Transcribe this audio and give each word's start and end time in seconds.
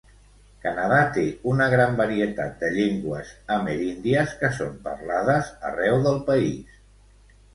Canadà 0.61 1.01
té 1.17 1.23
una 1.51 1.65
gran 1.73 1.97
varietat 1.99 2.55
de 2.63 2.71
llengües 2.77 3.33
ameríndies 3.57 4.33
que 4.39 4.51
són 4.61 4.73
parlades 4.87 5.51
arreu 5.73 6.01
del 6.07 6.17
país. 6.33 6.81